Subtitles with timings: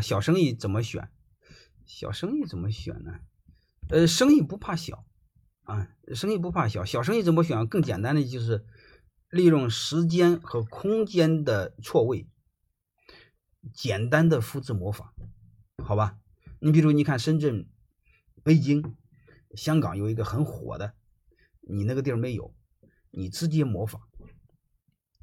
[0.00, 1.10] 小生意怎么选？
[1.86, 3.20] 小生意怎么选呢？
[3.88, 5.04] 呃，生意不怕小
[5.64, 6.84] 啊，生意不怕小。
[6.84, 7.66] 小生意怎么选？
[7.66, 8.64] 更简单的就是
[9.28, 12.28] 利用时间和空间的错位，
[13.74, 15.12] 简单的复制模仿，
[15.84, 16.18] 好吧？
[16.60, 17.68] 你比如你看深圳、
[18.44, 18.96] 北京、
[19.54, 20.94] 香港有一个很火的，
[21.60, 22.54] 你那个地儿没有，
[23.10, 24.02] 你直接模仿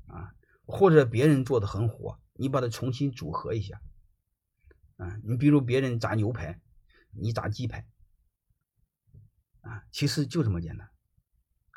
[0.08, 0.34] 啊，
[0.66, 3.80] 或者别人做的很火，你把它重新组合一下。
[4.98, 6.60] 啊，你比如别人炸牛排，
[7.12, 7.88] 你炸鸡排，
[9.62, 10.90] 啊，其实就这么简单，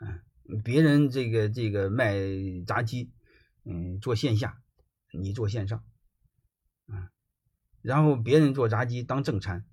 [0.00, 2.14] 嗯，别人这个这个卖
[2.66, 3.12] 炸鸡，
[3.64, 4.62] 嗯，做线下，
[5.12, 5.84] 你做线上，
[6.86, 7.12] 啊，
[7.82, 9.66] 然后别人做炸鸡当正餐，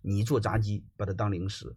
[0.00, 1.76] 你做炸鸡把它当零食，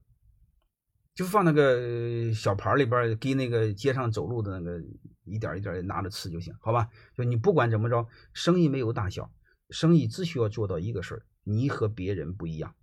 [1.13, 4.83] 就放那个小盘里边，给那个街上走路的那个
[5.25, 6.89] 一点一点拿着吃就行，好吧？
[7.15, 9.31] 就你不管怎么着，生意没有大小。
[9.73, 12.75] 生意只需要做到一个事儿，你和别人不一样，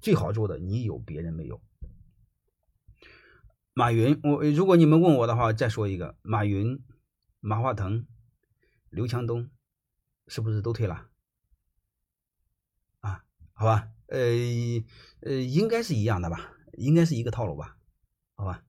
[0.00, 1.60] 最好做的你有别人没有。
[3.74, 6.82] 马云，我如果你们问我的话，再说一个，马云、
[7.40, 8.06] 马化腾、
[8.88, 9.50] 刘强东，
[10.28, 11.08] 是不是都退了？
[13.00, 14.18] 啊，好吧，呃
[15.20, 17.76] 呃，应该是一样的吧，应该是一个套路吧，
[18.34, 18.64] 好吧，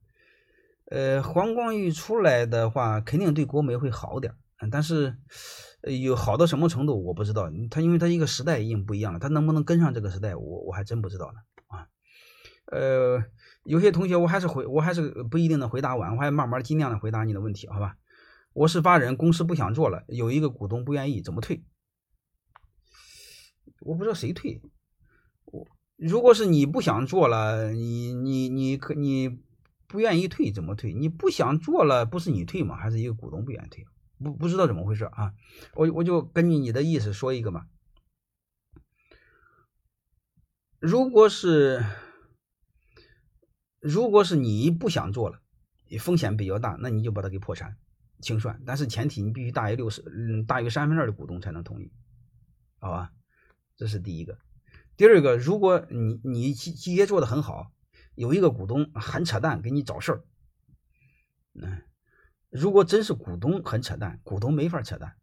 [0.86, 4.38] 呃，黄光裕出来的话，肯定对国美会好点儿，
[4.72, 5.18] 但是。
[5.84, 11.88] 有好到什么程度我不知道，他因为他一个时代已经不一样了，他能不能跟上这个时代，我我还真不知道呢啊。
[12.66, 13.24] 呃，
[13.64, 17.96] 有些同学我还是回，我还是不一定能回答完，我还慢慢尽量的回答你的问题，好吧？
[18.52, 21.64] 我是法人，公司不想做了，有一个股东不愿意，怎么退？
[23.80, 24.62] 我不知道谁退。
[25.46, 29.40] 我如果是你不想做了，你你你可你
[29.88, 30.94] 不愿意退怎么退？
[30.94, 32.76] 你不想做了，不是你退吗？
[32.76, 33.86] 还是一个股东不愿意退？
[34.20, 35.34] 不不知道怎么回事啊，
[35.73, 37.66] 我我就根据你的意思说一个嘛。
[40.80, 41.84] 如果是
[43.80, 45.42] 如果是你不想做了，
[46.00, 47.77] 风险比较大，那你就把它给破产
[48.21, 48.61] 清算。
[48.66, 51.92] 但是前提你必须大于六十，嗯，大于三分之二的股东才能同意，
[52.80, 53.11] 好吧？
[53.76, 54.38] 这是第一个。
[54.98, 57.71] 第二个，如果你你企企业做的很好，
[58.15, 60.23] 有一个股东很扯淡，给你找事儿，
[61.54, 61.82] 嗯。
[62.49, 65.15] 如果真是股东很扯淡，股东没法扯淡，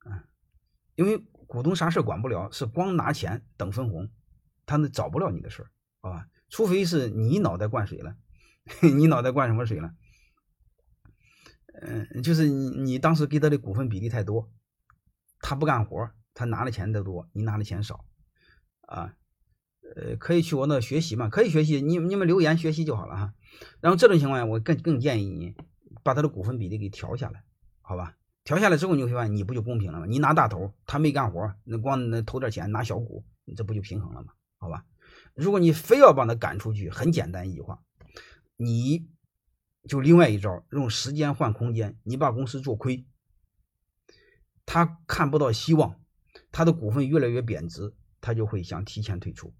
[0.00, 0.24] 啊，
[0.94, 4.10] 因为股东啥事管不了，是光拿钱等分红，
[4.66, 6.28] 他那找不了你的事儿，好吧？
[6.50, 8.16] 除非是你脑袋灌水了，
[8.82, 9.94] 你脑袋灌什么水了？
[11.80, 14.52] 嗯，就是你你当时给他的股份比例太多，
[15.40, 18.04] 他不干活，他拿的钱的多，你拿的钱少，
[18.82, 19.16] 啊，
[19.96, 21.28] 呃，可以去我那学习嘛？
[21.28, 23.34] 可以学习，你你们留言学习就好了哈。
[23.80, 25.54] 然后这种情况下，我更更建议你。
[26.04, 27.42] 把他的股份比例给调下来，
[27.80, 28.16] 好吧？
[28.44, 30.06] 调下来之后，你会发现你不就公平了吗？
[30.06, 34.34] 你拿大头，他没干活，那光那投点钱拿小股，你这不就平衡了吗？
[34.58, 34.84] 好吧？
[35.34, 37.82] 如果你非要把他赶出去，很简单一句话，
[38.56, 39.08] 你
[39.88, 43.06] 就另外一招，用时间换空间，你把公司做亏，
[44.66, 45.98] 他看不到希望，
[46.52, 49.54] 他的股份越来越贬值，他就会想提前退出。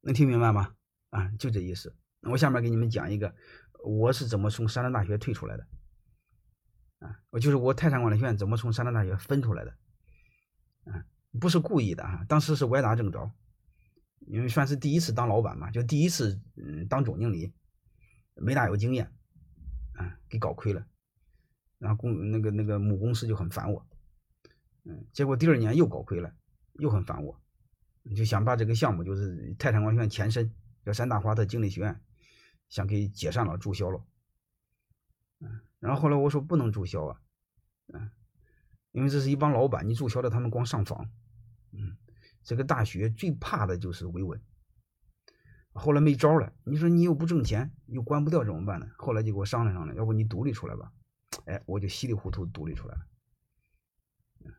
[0.00, 0.74] 能听明白吗？
[1.10, 1.94] 啊，就这意思。
[2.22, 3.34] 我下面给你们讲一个。
[3.84, 5.66] 我是怎么从山东大学退出来的？
[7.00, 9.74] 啊，我就是我泰山管理学院怎么从山东大学分出来的？
[10.84, 11.04] 啊，
[11.40, 13.32] 不是故意的啊，当时是歪打正着，
[14.20, 17.52] 因为算是第一次当老板嘛，就第一次嗯当总经理，
[18.36, 19.12] 没大有经验，
[19.94, 20.86] 啊，给搞亏了，
[21.78, 23.84] 然后公那个那个母公司就很烦我，
[24.84, 26.32] 嗯，结果第二年又搞亏了，
[26.74, 27.40] 又很烦我，
[28.14, 30.54] 就想把这个项目就是泰山管理学院前身
[30.84, 32.00] 叫山大华特经理学院。
[32.72, 34.02] 想给解散了，注销了，
[35.40, 37.20] 嗯，然后后来我说不能注销啊，
[37.92, 38.10] 嗯，
[38.92, 41.10] 因为这是一帮老板，你注销了，他们光上访，
[41.72, 41.98] 嗯，
[42.42, 44.40] 这个大学最怕的就是维稳，
[45.74, 48.86] 后来没招了，你说你又不挣钱，又关不掉怎么办呢？
[48.96, 50.90] 后来就给我商量商量，要不你独立出来吧，
[51.44, 53.06] 哎，我就稀里糊涂独立出来了，
[54.46, 54.54] 嗯，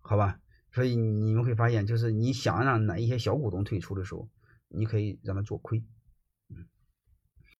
[0.00, 0.42] 好吧，
[0.72, 4.28] 所以你们会发现，就是你想让哪一些小股东退出的时候，
[4.68, 5.82] 你可以让他做亏。